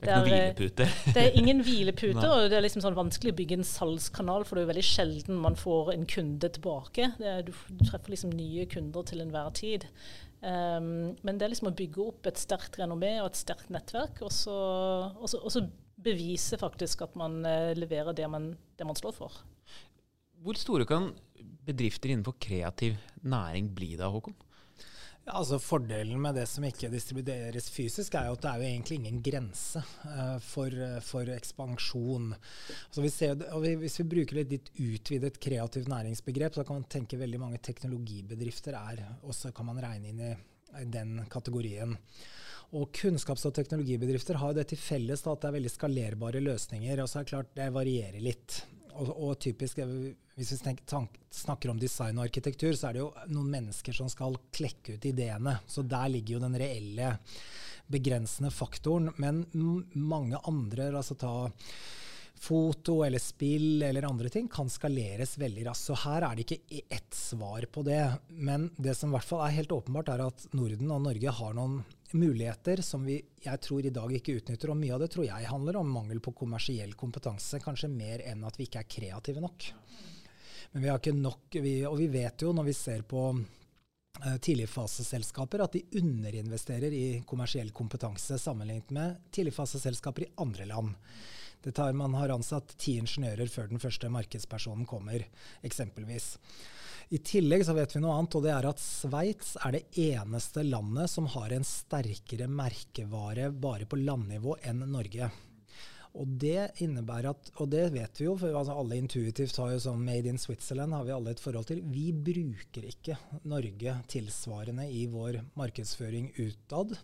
det, 0.00 0.08
er 0.08 0.24
ikke 0.24 0.30
noen 0.30 0.30
hvilepute? 0.30 0.86
det 1.12 1.24
er 1.26 1.36
ingen 1.42 1.60
hvilepute, 1.66 2.24
og 2.32 2.48
det 2.48 2.56
er 2.56 2.64
liksom 2.64 2.86
sånn 2.86 2.96
vanskelig 2.96 3.34
å 3.34 3.38
bygge 3.42 3.58
en 3.60 3.68
salgskanal, 3.68 4.46
for 4.48 4.56
det 4.56 4.64
er 4.64 4.72
veldig 4.72 4.86
sjelden 4.94 5.42
man 5.44 5.60
får 5.60 5.92
en 5.92 6.08
kunde 6.08 6.48
tilbake. 6.56 7.12
Er, 7.20 7.44
du, 7.44 7.52
du 7.52 7.84
treffer 7.84 8.16
liksom 8.16 8.32
nye 8.32 8.64
kunder 8.72 9.04
til 9.12 9.20
enhver 9.26 9.52
tid. 9.60 9.84
Um, 10.44 11.14
men 11.24 11.38
det 11.40 11.46
er 11.46 11.54
liksom 11.54 11.70
å 11.70 11.76
bygge 11.76 12.02
opp 12.04 12.26
et 12.28 12.36
sterkt 12.36 12.76
renommé 12.76 13.14
og 13.22 13.30
et 13.30 13.38
sterkt 13.40 13.70
nettverk, 13.72 14.20
og 14.26 14.32
så, 14.34 14.56
og 15.16 15.30
så, 15.30 15.40
og 15.40 15.54
så 15.54 15.62
bevise 16.04 16.58
faktisk 16.60 17.06
at 17.06 17.14
man 17.16 17.38
uh, 17.46 17.72
leverer 17.78 18.16
det 18.16 18.28
man, 18.28 18.50
det 18.76 18.84
man, 18.84 18.98
står 18.98 19.16
for. 19.16 19.38
Hvor 20.44 20.58
store 20.60 20.84
kan 20.88 21.08
bedrifter 21.64 22.12
innenfor 22.12 22.36
kreativ 22.36 22.98
næring 23.24 23.72
bli 23.72 23.94
da, 23.96 24.10
Håkon? 24.12 24.36
Ja, 25.24 25.38
altså 25.38 25.56
Fordelen 25.56 26.20
med 26.20 26.36
det 26.36 26.44
som 26.50 26.64
ikke 26.68 26.90
distribueres 26.92 27.70
fysisk, 27.72 28.12
er 28.18 28.28
jo 28.28 28.34
at 28.36 28.42
det 28.44 28.50
er 28.50 28.60
jo 28.60 28.66
egentlig 28.68 28.98
ingen 28.98 29.22
grense 29.24 29.80
uh, 30.04 30.36
for, 30.44 30.76
for, 31.06 31.30
ekspansjon. 31.32 32.34
Altså 32.34 33.04
vi 33.04 33.12
ser, 33.12 33.38
vi, 33.62 33.72
hvis 33.80 33.96
vi 34.02 34.08
bruker 34.10 34.42
litt 34.42 34.52
litt 34.52 34.68
utvidet 34.76 35.40
kreativt 35.40 35.88
næringsbegrep, 35.88 36.58
så 36.58 36.66
kan 36.68 36.82
man 36.82 36.88
tenke 36.92 37.20
veldig 37.20 37.40
mange 37.40 37.62
teknologibedrifter 37.64 38.76
er 38.76 39.00
også 39.24 39.54
kan 39.56 39.70
man 39.70 39.80
regne 39.80 40.12
inn 40.12 40.22
i, 40.28 40.32
i 40.82 40.86
den 40.92 41.16
kategorien. 41.32 41.96
Og 42.76 42.92
Kunnskaps- 42.92 43.46
og 43.48 43.56
teknologibedrifter 43.56 44.36
har 44.42 44.52
jo 44.52 44.58
det 44.60 44.68
til 44.74 44.80
felles 44.82 45.24
at 45.24 45.40
det 45.40 45.48
er 45.48 45.56
veldig 45.56 45.72
skalerbare 45.72 46.44
løsninger. 46.44 47.00
og 47.00 47.08
så 47.08 47.20
er 47.20 47.24
det 47.24 47.32
klart 47.32 47.56
Det 47.56 47.72
varierer 47.72 48.20
litt. 48.20 48.60
Og, 48.94 49.10
og 49.10 49.38
typisk, 49.42 49.80
Hvis 50.34 50.52
vi 50.52 50.58
snakker 50.58 51.70
om 51.70 51.80
design 51.80 52.18
og 52.18 52.28
arkitektur, 52.28 52.72
så 52.74 52.88
er 52.88 52.96
det 52.96 53.02
jo 53.02 53.10
noen 53.30 53.50
mennesker 53.52 53.96
som 53.96 54.10
skal 54.10 54.38
klekke 54.54 54.96
ut 54.96 55.04
ideene. 55.10 55.58
Så 55.66 55.82
der 55.82 56.08
ligger 56.10 56.36
jo 56.36 56.44
den 56.46 56.58
reelle 56.58 57.16
begrensende 57.90 58.50
faktoren. 58.54 59.12
Men 59.16 59.44
mange 59.94 60.40
andre, 60.48 60.90
altså 60.94 61.18
ta 61.18 61.34
foto 62.44 62.98
eller 63.06 63.22
spill 63.22 63.82
eller 63.86 64.06
andre 64.08 64.28
ting 64.32 64.48
kan 64.52 64.68
skaleres 64.70 65.36
veldig 65.40 65.68
raskt. 65.68 65.88
Så 65.88 65.98
her 66.04 66.26
er 66.26 66.36
det 66.36 66.46
ikke 66.46 66.84
ett 66.92 67.16
svar 67.16 67.66
på 67.72 67.84
det. 67.86 68.02
Men 68.28 68.70
det 68.76 68.96
som 68.98 69.12
i 69.12 69.16
hvert 69.16 69.28
fall 69.28 69.44
er 69.46 69.58
helt 69.60 69.74
åpenbart, 69.74 70.12
er 70.12 70.26
at 70.26 70.48
Norden 70.56 70.92
og 70.92 71.04
Norge 71.06 71.36
har 71.38 71.54
noen 71.56 71.82
muligheter 72.14 72.80
som 72.82 73.04
vi 73.04 73.18
jeg 73.44 73.60
tror 73.60 73.84
i 73.84 73.92
dag 73.94 74.12
ikke 74.16 74.38
utnytter. 74.38 74.72
Og 74.72 74.78
mye 74.80 74.94
av 74.96 75.02
det 75.02 75.10
tror 75.14 75.26
jeg 75.26 75.50
handler 75.50 75.80
om 75.80 75.92
mangel 75.92 76.22
på 76.24 76.34
kommersiell 76.36 76.94
kompetanse, 76.98 77.60
kanskje 77.62 77.90
mer 77.92 78.24
enn 78.24 78.44
at 78.46 78.58
vi 78.58 78.68
ikke 78.68 78.84
er 78.84 78.90
kreative 78.96 79.42
nok. 79.44 79.68
Men 80.72 80.82
vi 80.82 80.90
har 80.90 80.98
ikke 80.98 81.14
nok, 81.14 81.58
vi, 81.62 81.74
Og 81.86 81.98
vi 82.00 82.08
vet 82.10 82.42
jo 82.42 82.52
når 82.54 82.66
vi 82.66 82.74
ser 82.74 83.04
på 83.06 83.28
uh, 83.34 84.36
tidligfaseselskaper 84.42 85.62
at 85.62 85.76
de 85.76 85.84
underinvesterer 86.00 86.94
i 86.94 87.06
kommersiell 87.26 87.70
kompetanse 87.70 88.38
sammenlignet 88.42 88.90
med 88.90 89.20
tidligfaseselskaper 89.30 90.26
i 90.26 90.32
andre 90.42 90.66
land. 90.70 90.96
Det 91.64 91.72
tar, 91.72 91.92
man 91.96 92.14
har 92.18 92.34
ansatt 92.34 92.74
ti 92.76 92.98
ingeniører 93.00 93.48
før 93.48 93.70
den 93.70 93.80
første 93.80 94.10
markedspersonen 94.12 94.84
kommer, 94.84 95.22
eksempelvis. 95.64 96.34
I 97.14 97.18
tillegg 97.22 97.62
så 97.62 97.76
vet 97.76 97.92
vi 97.94 98.00
noe 98.02 98.16
annet, 98.18 98.34
og 98.34 98.42
det 98.42 98.50
er 98.50 98.66
at 98.66 98.80
Sveits 98.82 99.52
er 99.62 99.76
det 99.76 99.84
eneste 100.02 100.64
landet 100.66 101.12
som 101.12 101.28
har 101.30 101.52
en 101.54 101.66
sterkere 101.66 102.48
merkevare 102.50 103.52
bare 103.54 103.86
på 103.86 104.00
landnivå 104.00 104.56
enn 104.66 104.82
Norge. 104.90 105.28
Og 106.14 106.30
det 106.38 106.68
innebærer 106.84 107.32
at, 107.32 107.48
og 107.58 107.70
det 107.72 107.88
vet 107.90 108.20
vi 108.20 108.28
jo, 108.28 108.36
for 108.38 108.54
altså 108.54 108.76
alle 108.78 108.98
intuitivt 109.00 109.56
har 109.58 109.72
jo 109.72 109.80
sånn 109.82 110.02
Made 110.06 110.30
in 110.30 110.38
Switzerland 110.38 110.94
har 110.94 111.06
vi 111.08 111.14
alle 111.14 111.32
et 111.34 111.42
forhold 111.42 111.66
til. 111.66 111.80
Vi 111.90 112.04
bruker 112.14 112.86
ikke 112.86 113.16
Norge 113.50 113.96
tilsvarende 114.12 114.86
i 114.94 115.08
vår 115.10 115.40
markedsføring 115.58 116.28
utad. 116.36 116.94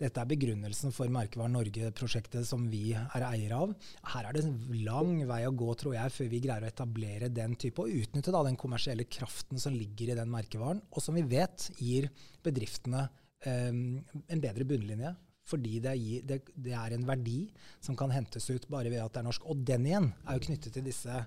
Dette 0.00 0.20
er 0.20 0.28
begrunnelsen 0.28 0.92
for 0.92 1.08
Merkevaren 1.12 1.56
Norge-prosjektet 1.56 2.44
som 2.48 2.66
vi 2.68 2.90
er 2.98 3.26
eier 3.30 3.56
av. 3.56 3.72
Her 4.12 4.28
er 4.28 4.36
det 4.36 4.44
en 4.44 4.60
lang 4.84 5.14
vei 5.30 5.40
å 5.48 5.56
gå, 5.56 5.70
tror 5.80 5.96
jeg, 5.96 6.16
før 6.18 6.30
vi 6.34 6.42
greier 6.44 6.68
å 6.68 6.70
etablere 6.70 7.32
den 7.32 7.56
type, 7.56 7.80
og 7.80 7.96
utnytte 8.02 8.36
da, 8.36 8.44
den 8.44 8.60
kommersielle 8.60 9.08
kraften 9.08 9.62
som 9.62 9.72
ligger 9.76 10.12
i 10.12 10.20
den 10.20 10.32
merkevaren, 10.32 10.84
og 10.92 11.00
som 11.00 11.16
vi 11.16 11.24
vet 11.32 11.70
gir 11.80 12.12
bedriftene 12.44 13.06
eh, 13.48 13.72
en 13.72 14.44
bedre 14.44 14.68
bunnlinje 14.68 15.16
fordi 15.50 15.78
det, 15.82 15.94
er, 15.94 16.26
det, 16.26 16.40
det, 16.54 16.74
er 16.76 16.94
en 16.94 17.06
verdi 17.08 17.40
som 17.82 17.98
kan 17.98 18.12
hentes 18.14 18.48
ut 18.50 18.68
bare 18.70 18.92
ved 18.92 19.02
at 19.02 19.14
det 19.14 19.22
er 19.22 19.26
norsk. 19.28 19.48
Og 19.50 19.64
den 19.66 19.88
igjen 19.88 20.12
er 20.24 20.36
jo 20.36 20.44
knyttet 20.46 20.76
til 20.76 20.86
disse 20.86 21.24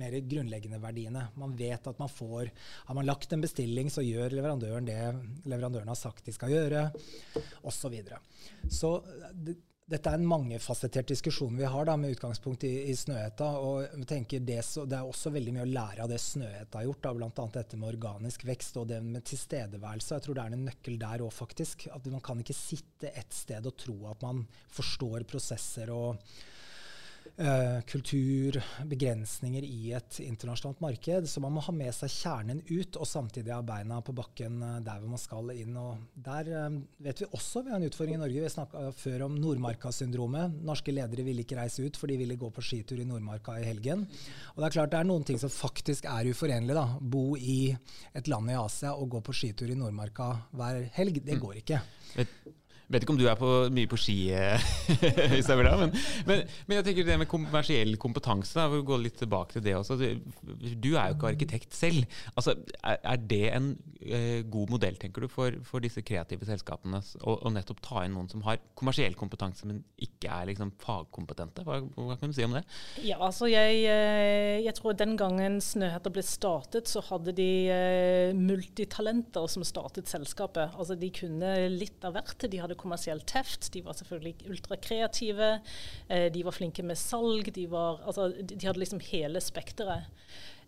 mer 0.00 0.14
grunnleggende 0.30 0.80
verdiene. 0.82 1.26
Man 1.38 1.56
vet 1.58 1.88
at 1.90 1.98
man 1.98 2.10
får 2.10 2.50
Har 2.86 2.94
man 2.94 3.06
lagt 3.06 3.32
en 3.32 3.42
bestilling, 3.42 3.90
så 3.90 4.04
gjør 4.06 4.36
leverandøren 4.38 4.86
det 4.86 5.00
leverandøren 5.50 5.90
har 5.90 5.98
sagt 5.98 6.24
de 6.26 6.34
skal 6.34 6.52
gjøre, 6.54 6.86
osv. 7.62 7.80
Så, 7.80 7.90
videre. 7.90 8.20
så 8.70 8.90
det, 9.34 9.56
dette 9.90 10.10
er 10.10 10.20
en 10.20 10.28
mangefasettert 10.30 11.10
diskusjon 11.10 11.56
vi 11.58 11.66
har 11.66 11.88
da, 11.88 11.96
med 11.98 12.14
utgangspunkt 12.14 12.64
i, 12.68 12.72
i 12.92 12.94
Snøhetta. 12.96 13.48
og 13.58 14.04
tenker 14.08 14.44
det, 14.46 14.60
så, 14.66 14.84
det, 14.86 15.00
er 15.00 15.08
også 15.08 15.32
veldig 15.34 15.54
mye 15.56 15.66
å 15.66 15.72
lære 15.72 16.04
av 16.04 16.12
det 16.12 16.20
Snøhetta 16.22 16.78
har 16.78 16.86
gjort, 16.86 17.08
bl.a. 17.18 17.46
dette 17.56 17.80
med 17.80 17.90
organisk 17.90 18.44
vekst 18.46 18.78
og 18.78 18.86
det 18.92 19.00
med 19.02 19.26
tilstedeværelse. 19.26 20.14
Jeg 20.14 20.26
tror 20.26 20.38
det 20.38 20.44
er 20.44 20.56
en 20.56 20.64
nøkkel 20.68 21.00
der 21.00 21.24
òg, 21.26 21.32
faktisk. 21.34 21.88
At 21.90 22.06
Man 22.10 22.22
kan 22.24 22.42
ikke 22.42 22.56
sitte 22.56 23.10
et 23.10 23.34
sted 23.34 23.66
og 23.66 23.76
tro 23.80 23.98
at 24.10 24.22
man 24.22 24.44
forstår 24.70 25.26
prosesser 25.30 25.90
og 25.94 26.22
uh, 27.40 27.80
kultur, 27.88 28.58
begrensninger 28.88 29.64
i 29.66 29.92
et 29.96 30.20
internasjonalt 30.24 30.80
marked. 30.84 31.28
Så 31.30 31.42
man 31.42 31.54
må 31.54 31.62
ha 31.64 31.74
med 31.74 31.92
seg 31.96 32.12
kjernen 32.12 32.62
ut, 32.68 32.98
og 33.00 33.08
samtidig 33.08 33.54
ha 33.54 33.60
beina 33.66 34.00
på 34.04 34.14
bakken 34.16 34.60
uh, 34.62 34.76
der 34.84 35.00
hvor 35.00 35.14
man 35.14 35.22
skal 35.22 35.52
inn. 35.54 35.76
Og 35.80 36.20
der 36.28 36.50
uh, 36.52 36.78
vet 37.02 37.24
vi 37.24 37.30
også 37.30 37.64
vi 37.64 37.72
har 37.72 37.80
en 37.80 37.88
utfordring 37.88 38.18
i 38.18 38.22
Norge. 38.22 38.44
Vi 38.44 38.52
snakka 38.54 38.84
før 38.96 39.26
om 39.28 39.38
Nordmarka-syndromet. 39.40 40.60
Norske 40.66 40.94
ledere 40.94 41.26
ville 41.26 41.44
ikke 41.46 41.58
reise 41.60 41.86
ut, 41.86 41.98
for 42.00 42.10
de 42.10 42.20
ville 42.20 42.38
gå 42.40 42.52
på 42.54 42.64
skitur 42.64 43.00
i 43.00 43.08
Nordmarka 43.08 43.58
i 43.60 43.66
helgen. 43.68 44.06
Og 44.54 44.62
det 44.62 44.70
er 44.70 44.78
klart 44.78 44.94
det 44.94 45.02
er 45.02 45.10
noen 45.10 45.26
ting 45.26 45.40
som 45.40 45.52
faktisk 45.52 46.08
er 46.10 46.30
uforenlig. 46.30 46.76
da. 46.76 46.86
Bo 47.00 47.34
i 47.36 47.74
et 48.14 48.30
land 48.30 48.52
i 48.52 48.58
Asia 48.58 48.94
og 48.94 49.10
gå 49.16 49.24
på 49.24 49.36
skitur 49.36 49.70
i 49.70 49.78
Nordmarka 49.78 50.32
hver 50.56 50.84
helg, 50.96 51.22
det 51.24 51.38
mm. 51.38 51.44
går 51.44 51.62
ikke. 51.64 51.84
Vet 52.90 53.04
ikke 53.04 53.14
om 53.14 53.18
du 53.20 53.28
er 53.30 53.38
på, 53.38 53.48
mye 53.70 53.86
på 53.86 53.98
ski, 54.00 54.16
eh, 54.34 54.62
Isabella, 55.38 55.76
men, 55.78 55.92
men, 56.26 56.40
men, 56.66 56.80
jeg 56.80 56.88
tenker 56.88 57.06
det 57.06 57.18
med 57.20 57.28
kommersiell 57.30 57.94
kompetanse, 58.02 58.56
da, 58.58 58.66
vi 58.72 58.80
gå 58.86 58.96
litt 58.98 59.20
tilbake 59.20 59.54
til 59.54 59.62
det 59.62 59.76
også. 59.78 59.94
Du 59.94 60.88
er 60.96 61.12
jo 61.12 61.14
ikke 61.14 61.30
arkitekt 61.30 61.76
selv. 61.76 62.02
Altså, 62.34 62.56
er, 62.82 63.20
det 63.30 63.44
en 63.54 63.68
eh, 64.02 64.42
god 64.50 64.74
modell, 64.74 64.98
tenker 64.98 65.22
du, 65.22 65.28
for, 65.30 65.54
for 65.66 65.84
disse 65.84 66.02
kreative 66.02 66.48
selskapene 66.48 66.98
å 67.22 67.52
nettopp 67.54 67.82
ta 67.86 68.02
inn 68.02 68.16
noen 68.16 68.30
som 68.32 68.42
har 68.48 68.58
kommersiell 68.74 69.14
kompetanse, 69.18 69.68
men 69.70 69.84
ikke 70.02 70.32
er 70.40 70.50
liksom 70.50 70.74
fagkompetente? 70.82 71.62
Hva, 71.68 71.78
hva, 71.94 72.18
kan 72.18 72.34
du 72.34 72.38
si 72.40 72.48
om 72.48 72.58
det? 72.58 72.64
Ja, 73.06 73.20
altså 73.22 73.46
jeg, 73.52 73.84
eh, 73.86 74.58
jeg 74.64 74.74
tror 74.80 74.98
den 74.98 75.14
gangen 75.20 75.60
Snøheter 75.62 76.10
ble 76.10 76.26
startet, 76.26 76.90
så 76.90 77.04
hadde 77.06 77.36
de 77.38 78.34
multitalenter 78.34 79.46
som 79.52 79.62
startet 79.66 80.10
selskapet. 80.10 80.74
Altså 80.74 80.98
De 80.98 81.14
kunne 81.14 81.54
litt 81.70 82.02
av 82.02 82.18
hvert. 82.18 82.50
De 82.50 82.58
hadde 82.58 82.79
kommersielt 82.80 83.26
teft. 83.30 83.70
De 83.74 83.84
var 83.84 83.98
selvfølgelig 83.98 84.50
ultrakreative. 84.50 85.50
Eh, 86.08 86.28
de 86.32 86.44
var 86.46 86.56
flinke 86.56 86.84
med 86.86 86.98
salg. 86.98 87.52
De, 87.54 87.66
var, 87.70 88.00
altså, 88.06 88.30
de 88.40 88.66
hadde 88.66 88.82
liksom 88.82 89.02
hele 89.10 89.42
spekteret. 89.44 90.08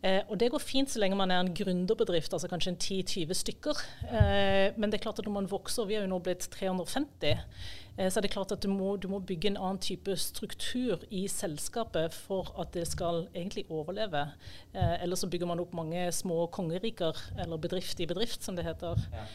Eh, 0.02 0.24
og 0.26 0.38
det 0.40 0.48
går 0.50 0.58
fint 0.58 0.90
så 0.90 0.98
lenge 0.98 1.14
man 1.14 1.30
er 1.30 1.38
en 1.44 1.52
gründerbedrift, 1.54 2.32
altså 2.34 2.48
kanskje 2.50 2.72
en 2.72 2.80
10-20 2.82 3.36
stykker. 3.38 3.82
Eh, 4.08 4.74
men 4.74 4.90
det 4.90 4.98
er 4.98 5.04
klart 5.04 5.20
at 5.22 5.28
når 5.28 5.36
man 5.36 5.50
vokser, 5.50 5.86
vi 5.86 5.94
er 5.94 6.02
jo 6.02 6.10
nå 6.10 6.18
blitt 6.26 6.48
350, 6.50 7.30
eh, 7.30 8.08
så 8.10 8.18
er 8.18 8.26
det 8.26 8.32
klart 8.34 8.50
at 8.50 8.64
du 8.64 8.68
må, 8.72 8.96
du 8.98 9.06
må, 9.12 9.20
bygge 9.22 9.52
en 9.52 9.60
annen 9.60 9.78
type 9.78 10.16
struktur 10.18 11.06
i 11.14 11.28
selskapet 11.30 12.16
for 12.16 12.50
at 12.58 12.74
det 12.74 12.88
skal 12.90 13.28
egentlig 13.30 13.68
overleve. 13.70 14.26
Eh, 14.74 14.96
Eller 15.04 15.16
så 15.16 15.30
bygger 15.30 15.46
man 15.46 15.62
opp 15.62 15.72
mange 15.78 16.08
små 16.12 16.48
kongeriker, 16.50 17.14
eller 17.38 17.62
bedrift 17.62 18.00
i 18.00 18.10
bedrift, 18.10 18.42
som 18.42 18.58
det 18.58 18.66
heter. 18.66 18.98
Ja. 19.14 19.26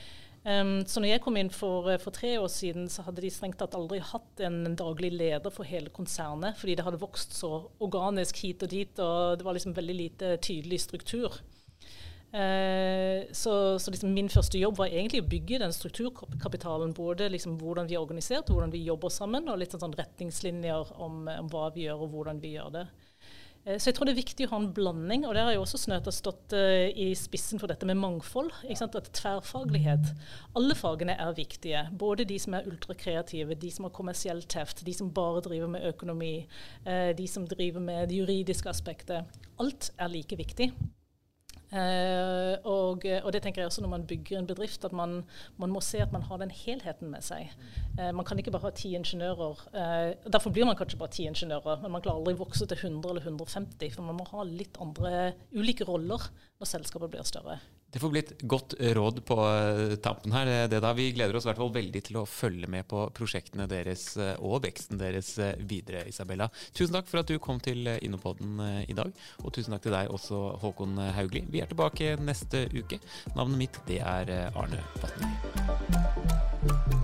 Um, 0.48 0.86
så 0.88 1.01
når 1.04 1.12
jeg 1.12 1.22
kom 1.25 1.36
inn 1.36 1.50
for, 1.51 1.89
eh, 1.92 2.00
for, 2.00 2.16
tre 2.16 2.38
år 2.39 2.48
siden, 2.48 2.86
så 2.88 3.04
hadde 3.04 3.20
de 3.20 3.32
strengt 3.34 3.58
tatt 3.60 3.74
aldri 3.75 3.98
hatt 4.00 4.39
en 4.48 4.77
daglig 4.80 5.10
leder 5.12 5.51
for 5.51 5.68
hele 5.68 5.92
konsernet, 5.92 6.56
fordi 6.56 6.77
det 6.80 6.86
hadde 6.88 7.01
vokst 7.01 7.36
så 7.36 7.66
organisk 7.84 8.39
hit 8.46 8.63
og 8.63 8.72
dit, 8.72 9.01
og 9.04 9.39
det 9.39 9.44
var 9.44 9.58
liksom 9.58 9.75
veldig 9.75 9.96
lite 9.98 10.38
tydelig 10.39 10.80
struktur. 10.86 11.36
Uh, 12.32 13.27
så, 13.36 13.75
så 13.80 13.92
liksom 13.92 14.13
min 14.16 14.32
første 14.32 14.60
jobb 14.60 14.80
var 14.80 14.88
egentlig 14.92 15.25
å 15.25 15.27
bygge 15.36 15.60
den 15.66 15.75
strukturkapitalen. 15.75 16.96
Både 16.96 17.27
liksom 17.34 17.60
hvordan 17.60 17.92
vi 17.92 17.98
er 17.98 18.06
organisert, 18.06 18.48
hvordan 18.48 18.72
vi 18.72 18.86
jobber 18.88 19.12
sammen, 19.12 19.51
og 19.51 19.60
litt 19.60 19.75
sånn, 19.75 19.96
retningslinjer 20.00 20.96
om, 20.96 21.25
om, 21.27 21.51
hva 21.51 21.68
vi 21.75 21.89
gjør 21.89 22.08
og 22.08 22.16
hvordan 22.16 22.39
vi 22.44 22.56
gjør 22.56 22.72
det. 22.80 22.88
Eh, 23.68 23.78
så 23.78 23.90
jeg 23.90 23.98
tror 23.98 24.08
det 24.08 24.16
er 24.16 24.22
viktig 24.22 24.48
å 24.48 24.52
ha 24.54 24.60
en 24.62 24.70
blanding, 24.74 25.26
og 25.28 25.36
der 25.36 25.50
har 25.50 25.56
jo 25.58 25.64
også 25.66 25.80
Snøta 25.82 26.14
stått 26.16 26.56
uh, 26.56 26.88
i 26.88 27.10
spissen 27.20 27.60
for 27.62 27.72
dette 27.72 27.88
med 27.88 28.00
mangfold. 28.00 28.54
at 28.64 29.10
Tverrfaglighet. 29.20 30.14
Alle 30.56 30.78
fagene 30.78 31.18
er 31.20 31.36
viktige. 31.36 31.88
Både 31.92 32.26
de 32.28 32.40
som 32.40 32.56
er 32.56 32.68
ultrakreative, 32.70 33.60
de 33.60 33.72
som 33.72 33.88
har 33.88 33.96
kommersiell 33.96 34.44
teft, 34.44 34.86
de 34.86 34.94
som 34.94 35.12
bare 35.14 35.44
driver 35.46 35.68
med 35.68 35.88
økonomi, 35.90 36.48
uh, 36.88 37.12
de 37.18 37.28
som 37.28 37.48
driver 37.48 37.84
med 37.84 38.10
det 38.10 38.22
juridiske 38.22 38.72
aspektet. 38.72 39.40
Alt 39.60 39.92
er 39.98 40.14
like 40.14 40.40
viktig. 40.40 40.72
Uh, 41.68 42.56
og, 42.64 43.04
og, 43.04 43.28
det 43.36 43.42
tenker 43.44 43.62
jeg 43.62 43.68
også 43.68 43.82
når 43.84 43.92
man 43.92 44.06
bygger 44.08 44.40
en 44.40 44.48
bedrift, 44.48 44.86
at 44.88 44.94
man, 44.96 45.18
man 45.60 45.74
må 45.74 45.82
se 45.84 46.00
at 46.00 46.14
man 46.16 46.24
har 46.24 46.40
den 46.40 46.54
helheten 46.54 47.12
med 47.12 47.26
seg. 47.26 47.52
Uh, 48.00 48.14
man 48.16 48.24
kan 48.28 48.40
ikke 48.40 48.54
bare 48.56 48.70
ha 48.70 48.76
ti 48.76 48.94
ingeniører. 48.96 49.64
Uh, 49.76 50.32
derfor 50.32 50.56
blir 50.56 50.68
man 50.70 50.80
kanskje 50.80 51.00
bare 51.02 51.16
ti 51.18 51.28
ingeniører, 51.28 51.82
men 51.84 51.92
man 51.92 52.04
klarer 52.06 52.22
aldri 52.22 52.38
vokse 52.40 52.70
til 52.70 52.80
100 52.80 53.12
eller 53.12 53.28
150, 53.28 53.96
for 53.96 54.08
man 54.08 54.20
må 54.22 54.30
ha 54.32 54.48
litt 54.48 54.80
andre 54.84 55.34
ulike 55.56 55.88
roller 55.88 56.30
når 56.58 56.72
selskapet 56.72 57.12
blir 57.12 57.28
større. 57.28 57.60
Det 57.88 58.02
får 58.04 58.12
bli 58.12 58.20
et 58.20 58.42
godt 58.52 58.74
råd 58.98 59.22
på 59.26 59.36
eh, 59.48 59.94
tampen 60.04 60.34
her. 60.36 60.50
Det 60.68 60.82
da. 60.84 60.92
Vi 60.94 61.08
gleder 61.16 61.38
oss 61.38 61.46
i 61.46 61.50
hvert 61.50 61.62
fall 61.62 61.72
veldig 61.72 62.02
til 62.04 62.20
å 62.20 62.26
følge 62.28 62.68
med 62.70 62.84
på 62.92 63.06
prosjektene 63.16 63.68
deres 63.72 64.10
eh, 64.20 64.34
og 64.44 64.60
veksten 64.66 65.00
deres 65.00 65.30
eh, 65.40 65.56
videre, 65.70 66.04
Isabella. 66.12 66.50
Tusen 66.76 66.98
takk 66.98 67.08
for 67.08 67.22
at 67.22 67.32
du 67.32 67.40
kom 67.40 67.62
til 67.64 67.88
Innopodden 67.96 68.60
i 68.92 68.96
dag, 68.98 69.14
og 69.40 69.56
tusen 69.56 69.74
takk 69.74 69.86
til 69.86 69.96
deg 69.96 70.12
også, 70.12 70.42
Håkon 70.62 71.00
Haugli. 71.16 71.46
Vi 71.48 71.57
vi 71.58 71.62
er 71.64 71.70
tilbake 71.72 72.12
neste 72.22 72.68
uke. 72.70 73.00
Navnet 73.34 73.58
mitt 73.58 73.80
det 73.90 73.98
er 74.06 74.30
eh, 74.30 74.62
Arne 74.62 74.84
Vatne. 75.02 76.97